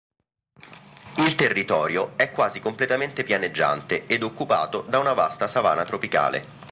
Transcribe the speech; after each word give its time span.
Il 1.17 1.35
territorio 1.35 2.13
è 2.15 2.31
quasi 2.31 2.59
completamente 2.59 3.23
pianeggiante 3.23 4.07
ed 4.07 4.23
occupato 4.23 4.81
da 4.81 4.97
una 4.97 5.13
vasta 5.13 5.47
savana 5.47 5.83
tropicale. 5.85 6.43